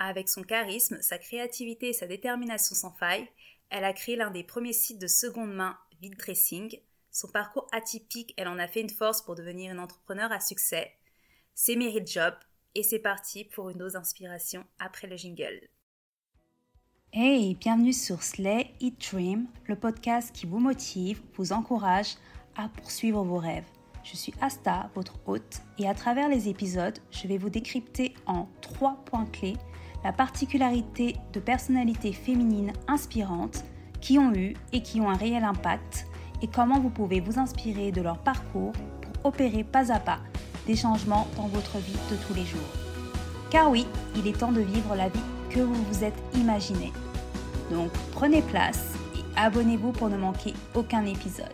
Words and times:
Avec 0.00 0.28
son 0.28 0.42
charisme, 0.42 1.02
sa 1.02 1.18
créativité 1.18 1.88
et 1.88 1.92
sa 1.92 2.06
détermination 2.06 2.76
sans 2.76 2.92
faille, 2.92 3.28
elle 3.68 3.82
a 3.82 3.92
créé 3.92 4.14
l'un 4.14 4.30
des 4.30 4.44
premiers 4.44 4.72
sites 4.72 5.00
de 5.00 5.08
seconde 5.08 5.52
main 5.52 5.76
vide 6.00 6.16
dressing. 6.16 6.78
Son 7.10 7.26
parcours 7.28 7.66
atypique, 7.72 8.32
elle 8.36 8.46
en 8.46 8.58
a 8.58 8.68
fait 8.68 8.80
une 8.80 8.90
force 8.90 9.22
pour 9.22 9.34
devenir 9.34 9.72
une 9.72 9.80
entrepreneur 9.80 10.30
à 10.30 10.38
succès. 10.38 10.92
C'est 11.54 11.74
Meryl 11.74 12.06
Job 12.06 12.34
et 12.76 12.84
c'est 12.84 13.00
parti 13.00 13.44
pour 13.44 13.70
une 13.70 13.78
dose 13.78 13.94
d'inspiration 13.94 14.64
après 14.78 15.08
le 15.08 15.16
jingle. 15.16 15.68
Hey, 17.12 17.56
bienvenue 17.56 17.92
sur 17.92 18.22
Slay 18.22 18.70
Eat 18.78 19.10
Dream, 19.10 19.48
le 19.66 19.74
podcast 19.74 20.30
qui 20.32 20.46
vous 20.46 20.60
motive, 20.60 21.22
vous 21.34 21.52
encourage 21.52 22.14
à 22.54 22.68
poursuivre 22.68 23.24
vos 23.24 23.38
rêves. 23.38 23.66
Je 24.04 24.16
suis 24.16 24.32
Asta, 24.40 24.90
votre 24.94 25.18
hôte, 25.26 25.62
et 25.78 25.88
à 25.88 25.94
travers 25.94 26.28
les 26.28 26.48
épisodes, 26.48 26.98
je 27.10 27.26
vais 27.26 27.38
vous 27.38 27.50
décrypter 27.50 28.14
en 28.26 28.48
trois 28.60 29.02
points 29.04 29.26
clés 29.26 29.56
la 30.04 30.12
particularité 30.12 31.16
de 31.32 31.40
personnalités 31.40 32.12
féminines 32.12 32.72
inspirantes 32.86 33.64
qui 34.00 34.18
ont 34.18 34.32
eu 34.34 34.54
et 34.72 34.82
qui 34.82 35.00
ont 35.00 35.10
un 35.10 35.16
réel 35.16 35.44
impact 35.44 36.06
et 36.42 36.46
comment 36.46 36.78
vous 36.78 36.90
pouvez 36.90 37.20
vous 37.20 37.38
inspirer 37.38 37.90
de 37.90 38.00
leur 38.00 38.18
parcours 38.18 38.72
pour 38.72 39.26
opérer 39.32 39.64
pas 39.64 39.92
à 39.92 39.98
pas 39.98 40.18
des 40.66 40.76
changements 40.76 41.26
dans 41.36 41.48
votre 41.48 41.78
vie 41.78 41.96
de 42.10 42.16
tous 42.26 42.34
les 42.34 42.44
jours. 42.44 42.60
Car 43.50 43.70
oui, 43.70 43.86
il 44.16 44.26
est 44.26 44.38
temps 44.38 44.52
de 44.52 44.60
vivre 44.60 44.94
la 44.94 45.08
vie 45.08 45.18
que 45.50 45.60
vous 45.60 45.82
vous 45.90 46.04
êtes 46.04 46.20
imaginé. 46.34 46.92
Donc 47.70 47.90
prenez 48.12 48.42
place 48.42 48.94
et 49.16 49.22
abonnez-vous 49.36 49.92
pour 49.92 50.08
ne 50.08 50.16
manquer 50.16 50.54
aucun 50.74 51.04
épisode. 51.06 51.46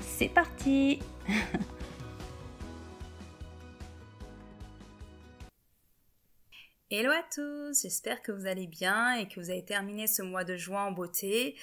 C'est 0.00 0.28
parti 0.28 1.00
Hello 6.96 7.10
à 7.10 7.24
tous, 7.34 7.82
j'espère 7.82 8.22
que 8.22 8.30
vous 8.30 8.46
allez 8.46 8.68
bien 8.68 9.16
et 9.16 9.26
que 9.26 9.40
vous 9.40 9.50
avez 9.50 9.64
terminé 9.64 10.06
ce 10.06 10.22
mois 10.22 10.44
de 10.44 10.56
juin 10.56 10.84
en 10.84 10.92
beauté. 10.92 11.56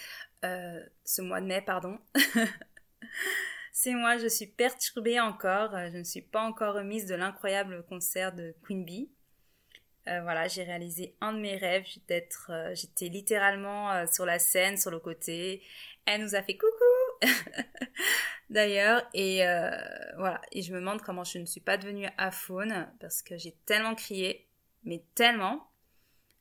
Euh, 0.44 0.84
ce 1.06 1.22
mois 1.22 1.40
de 1.40 1.46
mai, 1.46 1.62
pardon. 1.62 1.98
C'est 3.72 3.94
moi, 3.94 4.18
je 4.18 4.28
suis 4.28 4.48
perturbée 4.48 5.22
encore. 5.22 5.72
Je 5.90 5.98
ne 6.00 6.04
suis 6.04 6.22
pas 6.22 6.42
encore 6.42 6.76
remise 6.76 7.06
de 7.06 7.16
l'incroyable 7.16 7.86
concert 7.88 8.34
de 8.34 8.54
Queen 8.62 8.84
Bee. 8.84 9.10
Euh, 10.10 10.20
voilà, 10.24 10.50
j'ai 10.50 10.64
réalisé 10.64 11.16
un 11.22 11.32
de 11.32 11.40
mes 11.40 11.56
rêves 11.56 11.88
d'être. 12.10 12.52
Euh, 12.52 12.76
j'étais 12.76 13.08
littéralement 13.08 14.06
sur 14.08 14.26
la 14.26 14.38
scène, 14.38 14.76
sur 14.76 14.92
le 14.92 15.00
côté. 15.00 15.64
Elle 16.06 16.24
nous 16.24 16.36
a 16.36 16.44
fait 16.44 16.58
coucou 16.58 17.30
D'ailleurs, 18.50 19.08
et 19.14 19.38
voilà. 20.18 20.42
Et 20.52 20.62
je 20.62 20.74
me 20.74 20.82
demande 20.82 21.02
comment 21.02 21.24
je 21.24 21.38
ne 21.38 21.46
suis 21.46 21.62
pas 21.62 21.78
devenue 21.78 22.10
faune 22.34 22.92
parce 23.00 23.22
que 23.22 23.38
j'ai 23.38 23.56
tellement 23.66 23.96
crié 23.96 24.51
mais 24.84 25.04
tellement. 25.16 25.68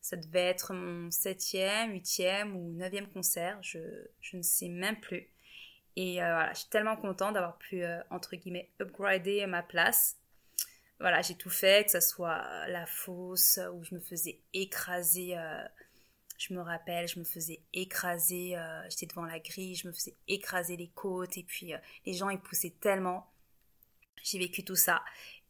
Ça 0.00 0.16
devait 0.16 0.46
être 0.46 0.72
mon 0.72 1.10
septième, 1.10 1.92
huitième 1.92 2.56
ou 2.56 2.72
neuvième 2.72 3.06
concert, 3.08 3.58
je, 3.62 3.78
je 4.20 4.36
ne 4.38 4.42
sais 4.42 4.68
même 4.68 4.98
plus. 4.98 5.28
Et 5.96 6.22
euh, 6.22 6.32
voilà, 6.32 6.52
je 6.52 6.60
suis 6.60 6.68
tellement 6.68 6.96
contente 6.96 7.34
d'avoir 7.34 7.58
pu, 7.58 7.82
euh, 7.82 8.00
entre 8.10 8.36
guillemets, 8.36 8.70
upgrader 8.80 9.46
ma 9.46 9.62
place. 9.62 10.16
Voilà, 11.00 11.22
j'ai 11.22 11.34
tout 11.34 11.50
fait, 11.50 11.84
que 11.84 11.90
ce 11.90 12.00
soit 12.00 12.66
la 12.68 12.86
fosse 12.86 13.58
où 13.74 13.84
je 13.84 13.94
me 13.94 14.00
faisais 14.00 14.40
écraser. 14.52 15.36
Euh, 15.36 15.64
je 16.38 16.54
me 16.54 16.60
rappelle, 16.60 17.06
je 17.06 17.18
me 17.18 17.24
faisais 17.24 17.60
écraser, 17.74 18.56
j'étais 18.88 19.04
devant 19.04 19.26
la 19.26 19.38
grille, 19.40 19.74
je 19.74 19.86
me 19.86 19.92
faisais 19.92 20.16
écraser 20.26 20.74
les 20.78 20.88
côtes 20.88 21.36
et 21.36 21.42
puis 21.42 21.74
les 22.06 22.14
gens 22.14 22.30
ils 22.30 22.40
poussaient 22.40 22.74
tellement. 22.80 23.30
J'ai 24.22 24.38
vécu 24.38 24.64
tout 24.64 24.76
ça. 24.76 25.04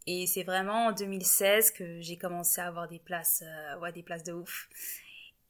Et 0.06 0.26
c'est 0.26 0.42
vraiment 0.42 0.86
en 0.86 0.92
2016 0.92 1.72
que 1.72 2.00
j'ai 2.00 2.16
commencé 2.16 2.60
à 2.60 2.66
avoir 2.66 2.88
des 2.88 2.98
places, 2.98 3.44
euh, 3.46 3.92
des 3.92 4.02
places 4.02 4.24
de 4.24 4.32
ouf. 4.32 4.68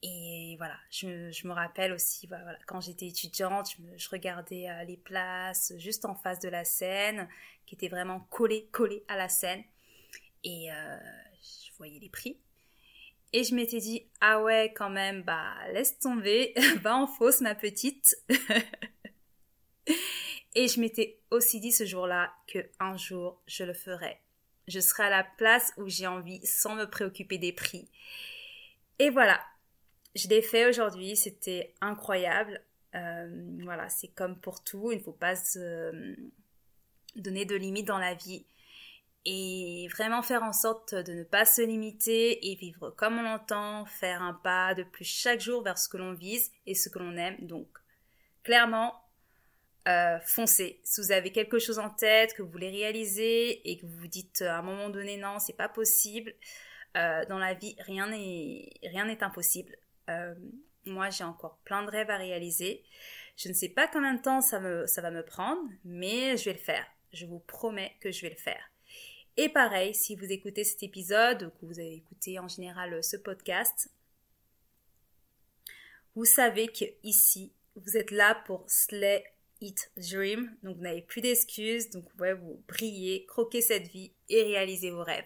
Et 0.03 0.55
voilà, 0.57 0.77
je, 0.89 1.47
me 1.47 1.53
rappelle 1.53 1.93
aussi, 1.93 2.25
voilà, 2.27 2.57
quand 2.65 2.81
j'étais 2.81 3.07
étudiante, 3.07 3.75
je, 3.95 4.09
regardais 4.09 4.67
euh, 4.67 4.83
les 4.83 4.97
places 4.97 5.73
juste 5.77 6.05
en 6.05 6.15
face 6.15 6.39
de 6.39 6.49
la 6.49 6.65
scène, 6.65 7.29
qui 7.65 7.75
étaient 7.75 7.87
vraiment 7.87 8.21
collées, 8.31 8.67
collées 8.71 9.03
à 9.07 9.15
la 9.15 9.29
scène. 9.29 9.63
Et 10.43 10.71
euh, 10.71 10.97
je 11.39 11.71
voyais 11.77 11.99
les 11.99 12.09
prix. 12.09 12.39
Et 13.33 13.43
je 13.43 13.55
m'étais 13.55 13.79
dit, 13.79 14.09
ah 14.19 14.41
ouais, 14.41 14.73
quand 14.75 14.89
même, 14.89 15.21
bah, 15.21 15.53
laisse 15.71 15.99
tomber, 15.99 16.53
va 16.81 16.97
en 16.97 17.07
fausse, 17.07 17.41
ma 17.41 17.55
petite. 17.55 18.17
Et 20.53 20.67
je 20.67 20.81
m'étais 20.81 21.21
aussi 21.29 21.61
dit 21.61 21.71
ce 21.71 21.85
jour-là 21.85 22.33
que 22.47 22.59
un 22.79 22.97
jour, 22.97 23.41
je 23.47 23.63
le 23.63 23.73
ferais 23.73 24.19
je 24.67 24.79
serai 24.79 25.03
à 25.03 25.09
la 25.09 25.23
place 25.23 25.73
où 25.77 25.87
j'ai 25.87 26.07
envie 26.07 26.45
sans 26.45 26.75
me 26.75 26.85
préoccuper 26.85 27.37
des 27.37 27.53
prix. 27.53 27.89
Et 28.99 29.09
voilà, 29.09 29.41
je 30.15 30.27
l'ai 30.27 30.41
fait 30.41 30.67
aujourd'hui, 30.67 31.15
c'était 31.15 31.73
incroyable. 31.81 32.61
Euh, 32.95 33.59
voilà, 33.63 33.89
c'est 33.89 34.09
comme 34.09 34.37
pour 34.37 34.63
tout, 34.63 34.91
il 34.91 34.97
ne 34.97 35.03
faut 35.03 35.11
pas 35.11 35.35
se 35.35 35.59
euh, 35.59 36.15
donner 37.15 37.45
de 37.45 37.55
limites 37.55 37.87
dans 37.87 37.97
la 37.97 38.13
vie 38.13 38.45
et 39.25 39.87
vraiment 39.91 40.21
faire 40.23 40.43
en 40.43 40.53
sorte 40.53 40.95
de 40.95 41.13
ne 41.13 41.23
pas 41.23 41.45
se 41.45 41.61
limiter 41.61 42.51
et 42.51 42.55
vivre 42.55 42.89
comme 42.91 43.19
on 43.19 43.21
l'entend, 43.21 43.85
faire 43.85 44.21
un 44.21 44.33
pas 44.33 44.73
de 44.73 44.83
plus 44.83 45.05
chaque 45.05 45.39
jour 45.39 45.63
vers 45.63 45.77
ce 45.77 45.87
que 45.87 45.97
l'on 45.97 46.13
vise 46.13 46.51
et 46.65 46.73
ce 46.73 46.89
que 46.89 46.99
l'on 46.99 47.15
aime. 47.17 47.37
Donc, 47.41 47.67
clairement, 48.43 48.95
euh, 49.87 50.19
foncez. 50.19 50.79
Si 50.83 51.01
vous 51.01 51.11
avez 51.11 51.31
quelque 51.31 51.57
chose 51.57 51.79
en 51.79 51.89
tête 51.89 52.33
que 52.33 52.41
vous 52.43 52.51
voulez 52.51 52.69
réaliser 52.69 53.69
et 53.69 53.77
que 53.79 53.85
vous 53.85 53.97
vous 53.97 54.07
dites 54.07 54.41
à 54.41 54.59
un 54.59 54.61
moment 54.61 54.89
donné 54.89 55.17
non, 55.17 55.39
c'est 55.39 55.57
pas 55.57 55.69
possible, 55.69 56.33
euh, 56.97 57.25
dans 57.25 57.39
la 57.39 57.53
vie, 57.53 57.75
rien 57.79 58.07
n'est 58.07 58.69
rien 58.83 59.05
n'est 59.05 59.23
impossible. 59.23 59.75
Euh, 60.09 60.35
moi, 60.85 61.09
j'ai 61.09 61.23
encore 61.23 61.57
plein 61.63 61.83
de 61.83 61.89
rêves 61.89 62.09
à 62.09 62.17
réaliser. 62.17 62.83
Je 63.37 63.49
ne 63.49 63.53
sais 63.53 63.69
pas 63.69 63.87
combien 63.87 64.13
de 64.13 64.21
temps 64.21 64.41
ça, 64.41 64.59
me, 64.59 64.85
ça 64.85 65.01
va 65.01 65.09
me 65.09 65.23
prendre, 65.23 65.61
mais 65.83 66.37
je 66.37 66.45
vais 66.45 66.53
le 66.53 66.59
faire. 66.59 66.85
Je 67.13 67.25
vous 67.25 67.39
promets 67.39 67.95
que 68.01 68.11
je 68.11 68.21
vais 68.21 68.29
le 68.29 68.35
faire. 68.35 68.63
Et 69.37 69.49
pareil, 69.49 69.95
si 69.95 70.15
vous 70.15 70.31
écoutez 70.31 70.63
cet 70.63 70.83
épisode 70.83 71.43
ou 71.43 71.49
que 71.49 71.65
vous 71.65 71.79
avez 71.79 71.95
écouté 71.95 72.37
en 72.37 72.47
général 72.47 73.03
ce 73.03 73.17
podcast, 73.17 73.89
vous 76.15 76.25
savez 76.25 76.67
que 76.67 76.85
ici, 77.03 77.53
vous 77.75 77.95
êtes 77.95 78.11
là 78.11 78.35
pour 78.45 78.69
slay 78.69 79.23
Eat 79.61 79.91
Dream. 79.95 80.55
Donc 80.63 80.77
vous 80.77 80.83
n'avez 80.83 81.01
plus 81.01 81.21
d'excuses. 81.21 81.89
Donc 81.91 82.03
vous 82.03 82.17
pouvez 82.17 82.33
vous 82.33 82.63
briller, 82.67 83.25
croquer 83.25 83.61
cette 83.61 83.87
vie 83.87 84.11
et 84.27 84.43
réaliser 84.43 84.91
vos 84.91 85.03
rêves. 85.03 85.25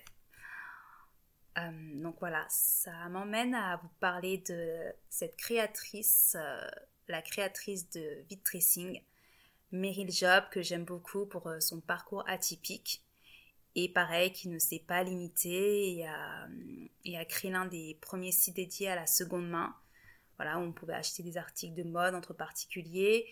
Euh, 1.57 1.71
donc 2.01 2.17
voilà, 2.19 2.45
ça 2.49 2.91
m'emmène 3.09 3.55
à 3.55 3.77
vous 3.77 3.89
parler 3.99 4.39
de 4.49 4.93
cette 5.09 5.37
créatrice, 5.37 6.35
euh, 6.37 6.67
la 7.07 7.21
créatrice 7.21 7.89
de 7.91 8.25
Vide 8.29 8.43
Tracing, 8.43 9.01
Meryl 9.71 10.11
Job, 10.11 10.43
que 10.51 10.61
j'aime 10.61 10.83
beaucoup 10.83 11.25
pour 11.25 11.47
euh, 11.47 11.59
son 11.59 11.79
parcours 11.79 12.23
atypique. 12.27 13.03
Et 13.75 13.89
pareil, 13.89 14.31
qui 14.31 14.47
ne 14.47 14.59
s'est 14.59 14.83
pas 14.85 15.03
limité 15.03 15.97
et 15.97 16.07
a, 16.07 16.47
et 17.03 17.17
a 17.17 17.25
créé 17.25 17.51
l'un 17.51 17.65
des 17.65 17.97
premiers 18.01 18.31
sites 18.31 18.55
dédiés 18.55 18.87
à 18.87 18.95
la 18.95 19.05
seconde 19.05 19.49
main. 19.49 19.75
Voilà, 20.37 20.57
où 20.59 20.61
on 20.61 20.71
pouvait 20.71 20.93
acheter 20.93 21.23
des 21.23 21.37
articles 21.37 21.75
de 21.75 21.83
mode 21.83 22.15
entre 22.15 22.33
particuliers, 22.33 23.27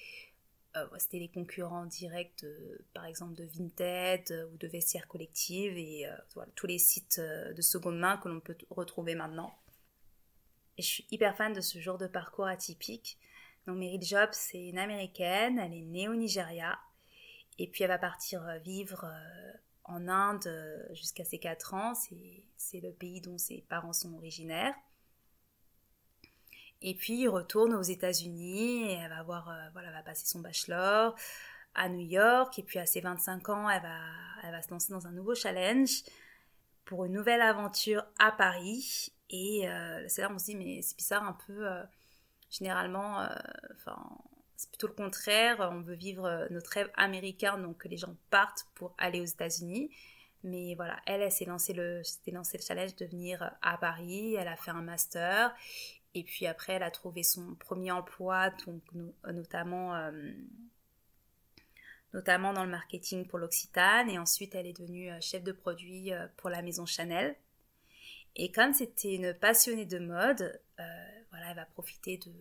euh, 0.76 0.88
c'était 0.98 1.20
les 1.20 1.30
concurrents 1.30 1.86
directs, 1.86 2.46
par 2.94 3.06
exemple, 3.06 3.36
de 3.36 3.44
Vinted 3.44 4.32
euh, 4.32 4.50
ou 4.50 4.58
de 4.58 4.68
Vestiaire 4.68 5.08
Collective 5.08 5.78
et 5.78 6.08
euh, 6.08 6.46
tous 6.56 6.66
les 6.66 6.80
sites 6.80 7.20
de 7.20 7.62
seconde 7.62 8.00
main 8.00 8.18
que 8.18 8.28
l'on 8.28 8.40
peut 8.40 8.58
retrouver 8.70 9.14
maintenant. 9.14 9.56
Je 10.80 10.84
suis 10.84 11.06
hyper 11.12 11.36
fan 11.36 11.54
de 11.54 11.62
ce 11.62 11.80
genre 11.80 12.00
de 12.00 12.08
parcours 12.08 12.48
atypique. 12.48 13.20
Donc 13.68 13.78
Meryl 13.78 14.04
Job, 14.04 14.30
c'est 14.32 14.68
une 14.68 14.80
américaine, 14.80 15.60
elle 15.60 15.74
est 15.74 15.82
née 15.82 16.08
au 16.08 16.16
Nigeria 16.16 16.80
et 17.60 17.68
puis 17.70 17.84
elle 17.84 17.90
va 17.90 18.00
partir 18.00 18.44
vivre 18.66 19.06
en 19.84 20.08
Inde 20.08 20.50
jusqu'à 20.94 21.24
ses 21.24 21.38
4 21.38 21.76
ans. 21.76 21.94
C'est 22.58 22.82
le 22.82 22.92
pays 22.92 23.22
dont 23.22 23.38
ses 23.38 23.62
parents 23.70 23.94
sont 23.94 24.14
originaires. 24.16 24.74
Et 26.84 26.96
puis, 26.96 27.22
il 27.22 27.30
retourne 27.30 27.74
aux 27.74 27.82
États-Unis 27.82 28.92
et 28.92 28.94
elle 28.96 29.10
va 29.10 29.20
avoir, 29.20 29.50
euh, 29.50 29.70
voilà, 29.72 29.90
va 29.92 30.04
passer 30.04 30.26
son 30.26 30.42
bachelor 30.42 31.16
à 31.76 31.88
New 31.88 32.06
York. 32.06 32.60
Et 32.60 32.64
puis, 32.64 32.78
à 32.78 32.86
ses 32.86 33.00
25 33.00 33.50
ans, 33.50 33.70
elle 33.70 33.82
va, 33.82 34.00
elle 34.44 34.52
va 34.52 34.62
se 34.62 34.70
lancer 34.70 34.92
dans 34.92 35.08
un 35.08 35.12
nouveau 35.12 35.34
challenge 35.34 36.04
pour 36.84 37.06
une 37.06 37.14
nouvelle 37.14 37.42
aventure 37.42 38.06
à 38.20 38.34
Paris. 38.34 39.14
Et 39.30 39.68
euh, 39.70 40.04
c'est 40.10 40.22
là 40.22 40.30
on 40.32 40.38
se 40.38 40.46
dit, 40.46 40.56
mais 40.56 40.82
c'est 40.82 40.98
bizarre 40.98 41.24
un 41.24 41.38
peu. 41.48 41.66
Euh, 41.66 41.82
généralement, 42.52 43.26
enfin, 43.76 43.98
c'est 44.58 44.70
plutôt 44.70 44.88
le 44.88 44.94
contraire. 44.94 45.70
On 45.72 45.82
veut 45.82 45.96
vivre 45.96 46.48
notre 46.52 46.72
rêve 46.72 46.92
américain, 46.96 47.58
donc 47.58 47.78
que 47.78 47.88
les 47.88 47.98
gens 47.98 48.16
partent 48.30 48.68
pour 48.76 48.94
aller 48.98 49.22
aux 49.22 49.26
États-Unis. 49.26 49.90
Mais 50.44 50.76
voilà, 50.76 51.00
elle, 51.06 51.22
elle 51.22 51.32
s'est 51.32 51.46
lancé 51.46 51.72
le, 51.72 52.02
lancé 52.28 52.58
le 52.58 52.64
challenge 52.64 52.96
de 52.98 53.06
venir 53.06 53.56
à 53.62 53.78
Paris. 53.78 54.36
Elle 54.36 54.50
a 54.50 54.58
fait 54.58 54.72
un 54.72 54.82
master. 54.82 55.56
Et 56.16 56.24
puis 56.24 56.46
après, 56.46 56.74
elle 56.74 56.84
a 56.84 56.92
trouvé 56.92 57.24
son 57.24 57.56
premier 57.56 57.92
emploi, 57.92 58.52
donc 58.66 58.84
notamment, 59.26 59.96
euh, 59.96 60.12
notamment 62.14 62.54
dans 62.54 62.64
le 62.64 62.70
marketing 62.70 63.28
pour 63.28 63.40
l'Occitane. 63.40 64.10
Et 64.10 64.20
ensuite, 64.20 64.56
elle 64.56 64.68
est 64.68 64.80
devenue 64.80 65.12
euh, 65.12 65.18
chef 65.22 65.44
de 65.44 65.52
produit 65.52 66.14
euh, 66.14 66.28
pour 66.38 66.50
la 66.50 66.62
maison 66.62 66.86
Chanel. 66.86 67.36
Et 68.36 68.52
comme 68.52 68.74
c'était 68.74 69.16
une 69.16 69.34
passionnée 69.34 69.86
de 69.86 70.00
mode, 70.00 70.60
voilà, 71.30 71.50
elle 71.50 71.56
va 71.56 71.66
profiter 71.66 72.18
de, 72.18 72.32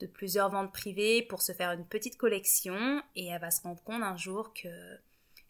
de 0.00 0.06
plusieurs 0.06 0.50
ventes 0.50 0.72
privées 0.72 1.22
pour 1.22 1.42
se 1.42 1.52
faire 1.52 1.72
une 1.72 1.86
petite 1.86 2.16
collection 2.16 3.02
et 3.14 3.26
elle 3.26 3.40
va 3.40 3.50
se 3.50 3.62
rendre 3.62 3.82
compte 3.82 4.02
un 4.02 4.16
jour 4.16 4.54
que 4.54 4.68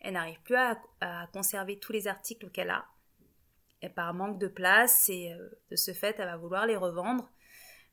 elle 0.04 0.12
n'arrive 0.12 0.40
plus 0.42 0.56
à, 0.56 0.76
conserver 1.32 1.78
tous 1.78 1.92
les 1.92 2.06
articles 2.06 2.50
qu'elle 2.50 2.70
a. 2.70 2.84
Par 3.88 4.14
manque 4.14 4.38
de 4.38 4.48
place 4.48 5.08
et 5.08 5.32
euh, 5.32 5.48
de 5.70 5.76
ce 5.76 5.92
fait, 5.92 6.16
elle 6.18 6.26
va 6.26 6.36
vouloir 6.36 6.66
les 6.66 6.76
revendre. 6.76 7.30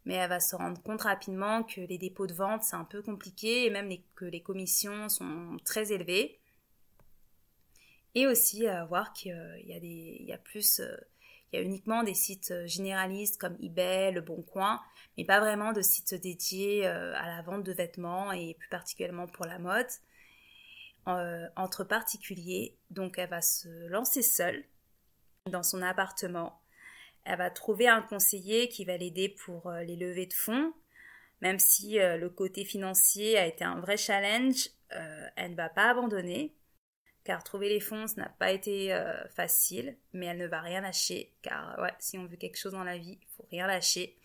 Mais 0.05 0.15
elle 0.15 0.29
va 0.29 0.39
se 0.39 0.55
rendre 0.55 0.81
compte 0.81 1.03
rapidement 1.03 1.63
que 1.63 1.81
les 1.81 1.97
dépôts 1.97 2.25
de 2.25 2.33
vente, 2.33 2.63
c'est 2.63 2.75
un 2.75 2.85
peu 2.85 3.03
compliqué 3.03 3.65
et 3.65 3.69
même 3.69 3.91
que 4.15 4.25
les 4.25 4.41
commissions 4.41 5.09
sont 5.09 5.57
très 5.63 5.91
élevées. 5.91 6.39
Et 8.15 8.27
aussi 8.27 8.67
à 8.67 8.83
voir 8.85 9.13
qu'il 9.13 9.31
y, 9.65 9.73
a 9.73 9.79
des, 9.79 10.17
il 10.19 10.25
y 10.25 10.33
a 10.33 10.38
plus 10.38 10.79
euh, 10.79 10.97
il 11.53 11.59
y 11.59 11.61
a 11.61 11.65
uniquement 11.65 12.03
des 12.03 12.13
sites 12.13 12.51
euh, 12.51 12.65
généralistes 12.65 13.39
comme 13.39 13.57
eBay, 13.61 14.11
Le 14.11 14.21
Bon 14.21 14.41
Coin, 14.41 14.81
mais 15.17 15.25
pas 15.25 15.39
vraiment 15.39 15.71
de 15.71 15.81
sites 15.81 16.15
dédiés 16.15 16.85
à 16.85 17.27
la 17.27 17.41
vente 17.44 17.63
de 17.63 17.73
vêtements 17.73 18.31
et 18.31 18.55
plus 18.55 18.69
particulièrement 18.69 19.27
pour 19.27 19.45
la 19.45 19.59
mode 19.59 19.87
entre 21.05 21.83
particuliers. 21.83 22.77
Donc 22.89 23.17
elle 23.17 23.29
va 23.29 23.41
se 23.41 23.87
lancer 23.87 24.21
seule 24.21 24.63
dans 25.49 25.63
son 25.63 25.81
appartement. 25.81 26.61
Elle 27.23 27.38
va 27.38 27.49
trouver 27.49 27.88
un 27.88 28.01
conseiller 28.01 28.69
qui 28.69 28.85
va 28.85 28.97
l'aider 28.97 29.29
pour 29.29 29.71
les 29.71 29.95
levées 29.95 30.25
de 30.25 30.33
fonds. 30.33 30.73
Même 31.41 31.59
si 31.59 31.97
le 31.97 32.27
côté 32.29 32.65
financier 32.65 33.38
a 33.38 33.47
été 33.47 33.63
un 33.63 33.79
vrai 33.79 33.97
challenge, 33.97 34.69
elle 34.89 35.51
ne 35.51 35.55
va 35.55 35.69
pas 35.69 35.89
abandonner 35.89 36.55
car 37.23 37.43
trouver 37.43 37.69
les 37.69 37.79
fonds, 37.79 38.05
n'a 38.17 38.29
pas 38.29 38.51
été 38.51 38.93
euh, 38.93 39.27
facile, 39.29 39.97
mais 40.13 40.25
elle 40.27 40.38
ne 40.38 40.47
va 40.47 40.61
rien 40.61 40.81
lâcher, 40.81 41.33
car 41.41 41.79
si 41.99 42.17
on 42.17 42.25
veut 42.25 42.37
quelque 42.37 42.57
chose 42.57 42.71
dans 42.71 42.83
la 42.83 42.97
vie, 42.97 43.19
il 43.21 43.27
faut 43.35 43.45
rien 43.51 43.67
lâcher. 43.67 44.17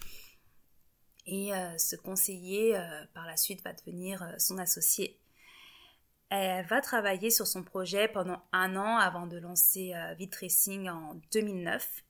Et 1.26 1.52
euh, 1.52 1.76
ce 1.76 1.96
conseiller, 1.96 2.76
euh, 2.76 3.04
par 3.12 3.26
la 3.26 3.36
suite, 3.36 3.62
va 3.62 3.72
devenir 3.72 4.34
son 4.38 4.58
associé. 4.58 5.18
Elle 6.28 6.66
va 6.66 6.80
travailler 6.80 7.30
sur 7.30 7.46
son 7.46 7.62
projet 7.62 8.08
pendant 8.08 8.42
un 8.52 8.76
an 8.76 8.96
avant 8.96 9.26
de 9.26 9.38
lancer 9.38 9.94
Vitracing 10.18 10.88
en 10.88 11.20
2009. 11.32 12.02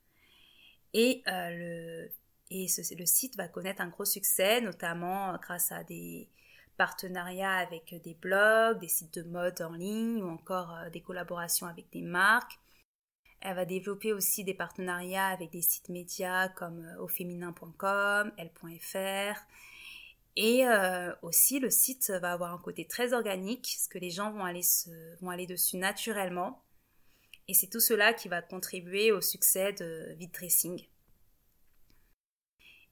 Et, 0.93 1.21
le, 1.27 2.09
et 2.49 2.65
le 2.97 3.05
site 3.05 3.37
va 3.37 3.47
connaître 3.47 3.81
un 3.81 3.89
gros 3.89 4.05
succès, 4.05 4.59
notamment 4.61 5.37
grâce 5.37 5.71
à 5.71 5.83
des, 5.83 6.29
partenariats 6.77 7.55
avec 7.55 7.93
des 8.03 8.13
blogs, 8.13 8.79
des 8.79 8.87
sites 8.87 9.15
de 9.15 9.23
mode 9.23 9.61
en 9.61 9.73
ligne 9.73 10.23
ou 10.23 10.29
encore 10.29 10.73
euh, 10.75 10.89
des 10.89 11.01
collaborations 11.01 11.67
avec 11.67 11.91
des 11.91 12.03
marques. 12.03 12.59
Elle 13.41 13.55
va 13.55 13.65
développer 13.65 14.13
aussi 14.13 14.43
des 14.43 14.53
partenariats 14.53 15.27
avec 15.27 15.51
des 15.51 15.61
sites 15.61 15.89
médias 15.89 16.49
comme 16.49 16.85
euh, 16.85 17.01
auféminin.com, 17.01 18.31
L.fr. 18.37 19.39
Et 20.39 20.67
euh, 20.67 21.11
aussi, 21.23 21.59
le 21.59 21.71
site 21.71 22.11
va 22.11 22.33
avoir 22.33 22.53
un 22.53 22.59
côté 22.59 22.85
très 22.85 23.13
organique, 23.13 23.73
parce 23.75 23.87
que 23.87 23.97
les 23.97 24.11
gens 24.11 24.31
vont 24.31 24.45
aller, 24.45 25.47
dessus 25.47 25.77
naturellement. 25.77 26.63
Et 27.47 27.55
c'est 27.55 27.67
tout 27.67 27.79
cela 27.79 28.13
qui 28.13 28.27
va 28.27 28.43
contribuer 28.43 29.11
au 29.11 29.19
succès 29.19 29.73
de 29.73 30.15
Dressing. 30.31 30.87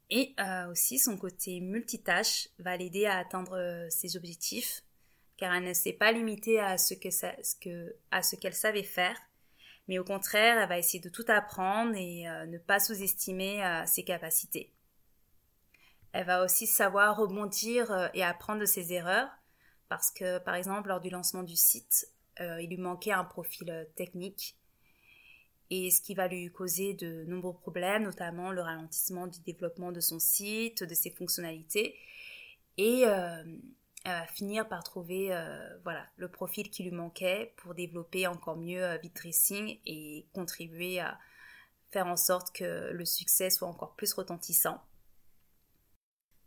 Et 0.10 0.34
euh, 0.40 0.72
aussi, 0.72 0.98
son 0.98 1.18
côté 1.18 1.60
multitâche 1.60 2.50
va 2.58 2.78
l'aider 2.78 3.06
à 3.06 3.20
atteindre 3.20 3.60
euh, 3.60 3.88
ses 3.92 4.18
objectifs, 4.18 4.82
car 5.38 5.54
elle 5.54 5.66
ne 5.66 5.74
s'est 5.74 5.94
pas 5.94 6.12
limitée 6.12 6.60
à 6.60 6.80
ce 6.80 6.96
qu'elle 6.96 8.54
savait 8.56 8.84
faire, 8.84 9.20
mais 9.88 10.00
au 10.00 10.04
contraire, 10.04 10.58
elle 10.58 10.70
va 10.70 10.80
essayer 10.80 11.00
de 11.00 11.10
tout 11.10 11.26
apprendre 11.28 11.94
et 11.96 12.24
ne 12.48 12.58
pas 12.58 12.80
sous-estimer 12.80 13.84
ses 13.86 14.04
capacités. 14.04 14.74
Elle 16.16 16.26
va 16.26 16.44
aussi 16.44 16.66
savoir 16.66 17.18
rebondir 17.18 18.10
et 18.14 18.24
apprendre 18.24 18.62
de 18.62 18.66
ses 18.66 18.94
erreurs, 18.94 19.30
parce 19.90 20.12
que, 20.12 20.40
par 20.40 20.56
exemple, 20.56 20.88
lors 20.88 21.02
du 21.02 21.10
lancement 21.10 21.44
du 21.44 21.56
site, 21.56 22.08
il 22.40 22.68
lui 22.70 22.78
manquait 22.78 23.12
un 23.12 23.26
profil 23.26 23.88
technique 23.96 24.58
et 25.70 25.90
ce 25.90 26.02
qui 26.02 26.14
va 26.14 26.28
lui 26.28 26.52
causer 26.52 26.94
de 26.94 27.26
nombreux 27.26 27.54
problèmes, 27.54 28.04
notamment 28.04 28.52
le 28.52 28.62
ralentissement 28.62 29.28
du 29.28 29.40
développement 29.40 29.92
de 29.92 30.00
son 30.00 30.20
site, 30.20 30.84
de 30.84 30.94
ses 30.94 31.10
fonctionnalités. 31.10 31.96
Et 32.78 33.04
euh, 33.06 33.44
elle 34.04 34.12
va 34.12 34.28
finir 34.28 34.68
par 34.68 34.84
trouver 34.84 35.34
euh, 35.34 35.78
voilà, 35.84 36.06
le 36.18 36.28
profil 36.28 36.70
qui 36.70 36.84
lui 36.84 36.92
manquait 36.92 37.54
pour 37.58 37.74
développer 37.74 38.28
encore 38.28 38.58
mieux 38.58 38.84
euh, 38.84 38.98
Vitracing 38.98 39.80
et 39.86 40.28
contribuer 40.34 41.00
à 41.00 41.18
faire 41.92 42.08
en 42.08 42.18
sorte 42.18 42.56
que 42.56 42.92
le 42.92 43.06
succès 43.06 43.50
soit 43.50 43.68
encore 43.68 43.96
plus 43.96 44.14
retentissant. 44.14 44.82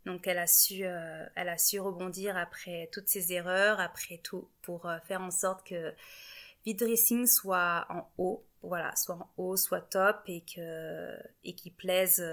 Donc 0.05 0.27
elle 0.27 0.39
a 0.39 0.47
su, 0.47 0.83
elle 0.83 1.49
a 1.49 1.57
su 1.57 1.79
rebondir 1.79 2.37
après 2.37 2.89
toutes 2.91 3.07
ses 3.07 3.33
erreurs, 3.33 3.79
après 3.79 4.17
tout, 4.17 4.49
pour 4.61 4.89
faire 5.05 5.21
en 5.21 5.31
sorte 5.31 5.67
que 5.67 5.93
Vitracing 6.65 7.27
soit 7.27 7.85
en 7.89 8.09
haut 8.17 8.45
voilà, 8.61 8.93
soit 8.95 9.15
en 9.15 9.29
haut, 9.37 9.55
soit 9.55 9.81
top 9.81 10.21
et, 10.27 10.41
que, 10.41 11.17
et 11.43 11.55
qui 11.55 11.71
plaisent 11.71 12.25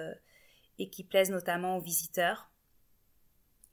et 0.79 0.91
qui 0.91 1.05
plaisent 1.05 1.31
notamment 1.31 1.77
aux 1.77 1.81
visiteurs. 1.81 2.51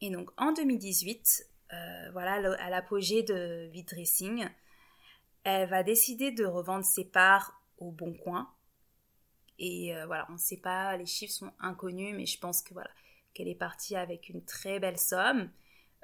Et 0.01 0.09
donc 0.09 0.29
en 0.37 0.51
2018, 0.51 1.47
euh, 1.73 2.11
voilà, 2.11 2.33
à 2.59 2.69
l'apogée 2.69 3.23
de 3.23 3.71
Dressing, 3.83 4.47
elle 5.43 5.69
va 5.69 5.83
décider 5.83 6.31
de 6.31 6.45
revendre 6.45 6.85
ses 6.85 7.05
parts 7.05 7.61
au 7.77 7.91
Bon 7.91 8.13
Coin. 8.13 8.53
Et 9.59 9.95
euh, 9.95 10.05
voilà, 10.05 10.25
on 10.29 10.33
ne 10.33 10.37
sait 10.37 10.57
pas, 10.57 10.97
les 10.97 11.05
chiffres 11.05 11.33
sont 11.33 11.53
inconnus, 11.59 12.15
mais 12.15 12.25
je 12.25 12.39
pense 12.39 12.61
que 12.61 12.73
voilà, 12.73 12.89
qu'elle 13.33 13.47
est 13.47 13.55
partie 13.55 13.95
avec 13.95 14.29
une 14.29 14.43
très 14.43 14.79
belle 14.79 14.97
somme, 14.97 15.49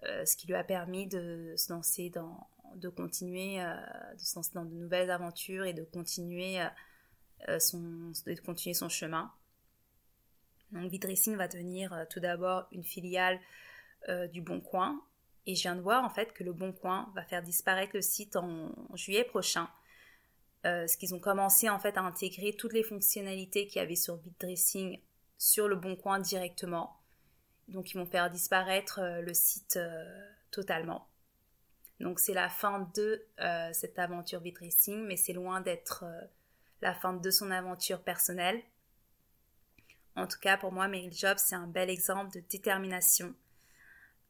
euh, 0.03 0.25
ce 0.25 0.35
qui 0.35 0.47
lui 0.47 0.55
a 0.55 0.63
permis 0.63 1.07
de 1.07 1.53
se 1.57 1.71
lancer 1.71 2.09
dans, 2.09 2.47
de 2.75 2.89
continuer 2.89 3.61
euh, 3.61 3.75
de 4.13 4.19
se 4.19 4.35
lancer 4.35 4.51
dans 4.53 4.65
de 4.65 4.73
nouvelles 4.73 5.11
aventures 5.11 5.65
et 5.65 5.73
de 5.73 5.83
continuer, 5.83 6.61
euh, 7.47 7.59
son, 7.59 8.11
de 8.25 8.41
continuer 8.41 8.73
son 8.73 8.89
chemin. 8.89 9.31
Donc 10.71 10.89
Vidressing 10.91 11.35
va 11.35 11.47
devenir 11.47 12.05
tout 12.09 12.19
d'abord 12.19 12.67
une 12.71 12.83
filiale 12.83 13.39
du 14.31 14.41
Bon 14.41 14.61
Coin. 14.61 15.01
Et 15.47 15.55
je 15.55 15.63
viens 15.63 15.75
de 15.75 15.81
voir 15.81 16.05
en 16.05 16.11
fait 16.11 16.31
que 16.31 16.43
le 16.43 16.53
Bon 16.53 16.71
Coin 16.71 17.11
va 17.15 17.23
faire 17.23 17.41
disparaître 17.41 17.91
le 17.95 18.01
site 18.01 18.35
en, 18.35 18.71
juillet 18.93 19.23
prochain. 19.23 19.67
ce 20.63 20.95
qu'ils 20.95 21.15
ont 21.15 21.19
commencé 21.19 21.69
en 21.69 21.79
fait 21.79 21.97
à 21.97 22.01
intégrer 22.01 22.55
toutes 22.55 22.73
les 22.73 22.83
fonctionnalités 22.83 23.65
qu'il 23.65 23.81
y 23.81 23.83
avait 23.83 23.95
sur 23.95 24.17
Vidressing 24.17 25.01
sur 25.39 25.67
le 25.67 25.75
Bon 25.75 25.95
Coin 25.95 26.19
directement. 26.19 26.98
Donc 27.69 27.91
ils 27.91 27.97
vont 27.97 28.05
faire 28.05 28.29
disparaître 28.29 28.99
le 29.21 29.33
site 29.33 29.79
totalement. 30.51 31.07
Donc 31.99 32.19
c'est 32.19 32.33
la 32.33 32.49
fin 32.49 32.89
de 32.95 33.25
euh, 33.39 33.69
cette 33.73 33.99
aventure 33.99 34.39
Vitracing, 34.39 35.05
mais 35.05 35.17
c'est 35.17 35.33
loin 35.33 35.61
d'être 35.61 36.05
euh, 36.05 36.21
la 36.81 36.93
fin 36.93 37.13
de 37.13 37.31
son 37.31 37.51
aventure 37.51 38.01
personnelle. 38.01 38.61
En 40.15 40.25
tout 40.27 40.39
cas, 40.39 40.57
pour 40.57 40.71
moi, 40.71 40.87
Meryl 40.87 41.13
Jobs, 41.13 41.37
c'est 41.37 41.55
un 41.55 41.67
bel 41.67 41.89
exemple 41.89 42.33
de 42.33 42.43
détermination, 42.49 43.33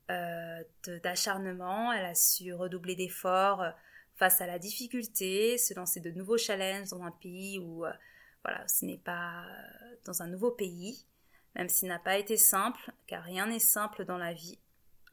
euh, 0.10 0.64
d'acharnement. 1.04 1.94
Elle 1.94 2.06
a 2.06 2.16
su 2.16 2.54
redoubler 2.54 2.96
d'efforts 2.96 3.64
face 4.16 4.42
à 4.42 4.48
la 4.48 4.60
difficulté, 4.60 5.58
se 5.58 5.74
lancer 5.74 6.00
de 6.00 6.12
nouveaux 6.12 6.38
challenges 6.38 6.90
dans 6.90 7.04
un 7.04 7.12
pays 7.12 7.60
où, 7.60 7.86
voilà, 8.44 8.68
ce 8.68 8.86
n'est 8.86 8.98
pas 8.98 9.46
dans 10.06 10.22
un 10.22 10.28
nouveau 10.28 10.52
pays, 10.52 11.06
même 11.60 11.68
s'il 11.68 11.90
n'a 11.90 12.00
pas 12.00 12.18
été 12.18 12.38
simple, 12.38 12.94
car 13.06 13.22
rien 13.22 13.48
n'est 13.48 13.60
simple 13.60 14.06
dans 14.06 14.18
la 14.18 14.32
vie. 14.32 14.58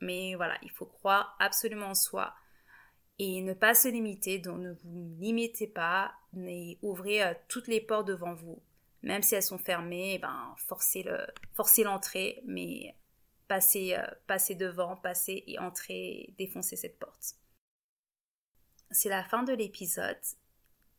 Mais 0.01 0.37
voilà, 0.37 0.57
il 0.63 0.71
faut 0.71 0.87
croire 0.87 1.37
absolument 1.41 1.89
en 1.89 1.95
soi, 1.97 2.37
et 3.19 3.43
ne 3.43 3.53
pas 3.53 3.75
se 3.75 3.89
limiter, 3.89 4.39
donc 4.39 4.61
ne 4.61 4.73
vous 4.73 5.17
limitez 5.19 5.67
pas, 5.67 6.15
mais 6.33 6.79
ouvrez 6.83 7.25
euh, 7.25 7.35
toutes 7.49 7.67
les 7.67 7.81
portes 7.81 8.07
devant 8.07 8.33
vous. 8.35 8.63
Même 9.03 9.23
si 9.23 9.35
elles 9.35 9.43
sont 9.43 9.59
fermées, 9.59 10.15
eh 10.15 10.19
ben, 10.19 10.55
forcez, 10.57 11.03
le, 11.03 11.19
forcez 11.53 11.83
l'entrée, 11.83 12.41
mais 12.45 12.95
passez, 13.49 13.95
euh, 13.95 14.07
passez 14.29 14.55
devant, 14.55 14.95
passez 14.95 15.43
et 15.49 15.59
entrez, 15.59 16.33
défoncez 16.39 16.77
cette 16.77 17.01
porte. 17.01 17.35
C'est 18.93 19.09
la 19.09 19.25
fin 19.25 19.43
de 19.43 19.53
l'épisode. 19.53 20.21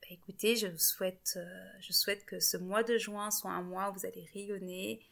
Bah, 0.01 0.07
écoutez, 0.11 0.57
je 0.57 0.67
vous 0.67 0.77
souhaite, 0.77 1.35
euh, 1.37 1.69
je 1.79 1.93
souhaite 1.93 2.25
que 2.25 2.41
ce 2.41 2.57
mois 2.57 2.83
de 2.83 2.97
juin 2.97 3.31
soit 3.31 3.51
un 3.51 3.61
mois 3.61 3.91
où 3.91 3.93
vous 3.93 4.05
allez 4.05 4.27
rayonner, 4.33 5.07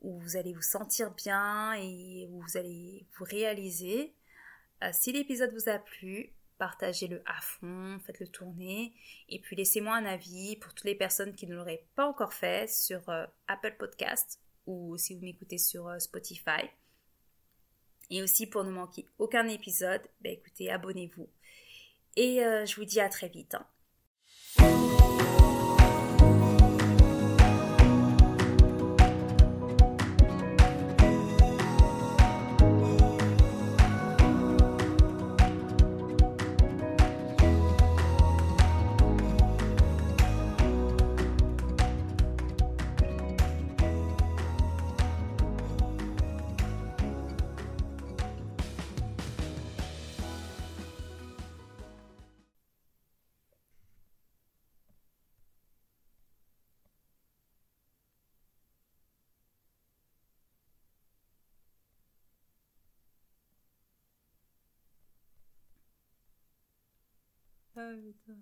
où 0.00 0.18
vous 0.18 0.36
allez 0.36 0.52
vous 0.52 0.62
sentir 0.62 1.12
bien 1.12 1.74
et 1.74 2.26
où 2.30 2.40
vous 2.40 2.56
allez 2.56 3.06
vous 3.18 3.24
réaliser. 3.24 4.14
Euh, 4.82 4.90
si 4.92 5.12
l'épisode 5.12 5.52
vous 5.52 5.68
a 5.68 5.78
plu, 5.78 6.32
partagez-le 6.58 7.22
à 7.26 7.40
fond, 7.40 7.98
faites-le 8.06 8.28
tourner, 8.28 8.94
et 9.28 9.40
puis 9.40 9.56
laissez-moi 9.56 9.94
un 9.94 10.04
avis 10.04 10.56
pour 10.56 10.74
toutes 10.74 10.86
les 10.86 10.94
personnes 10.94 11.34
qui 11.34 11.46
ne 11.46 11.54
l'auraient 11.54 11.86
pas 11.94 12.06
encore 12.06 12.32
fait 12.32 12.68
sur 12.70 13.08
euh, 13.08 13.26
Apple 13.46 13.76
Podcast 13.78 14.40
ou 14.66 14.96
si 14.96 15.14
vous 15.14 15.20
m'écoutez 15.20 15.58
sur 15.58 15.88
euh, 15.88 15.98
Spotify. 15.98 16.68
Et 18.10 18.22
aussi 18.22 18.46
pour 18.46 18.64
ne 18.64 18.70
manquer 18.70 19.06
aucun 19.18 19.46
épisode, 19.48 20.02
bah, 20.20 20.30
écoutez, 20.30 20.70
abonnez-vous. 20.70 21.28
Et 22.16 22.40
je 22.40 22.74
vous 22.74 22.84
dis 22.84 22.98
à 22.98 23.08
très 23.08 23.28
vite. 23.28 23.54
Hein. 23.54 23.66
Ah, 67.80 67.94
putain. 68.02 68.40